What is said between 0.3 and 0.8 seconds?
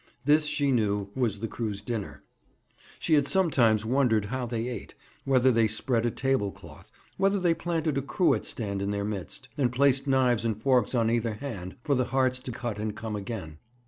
she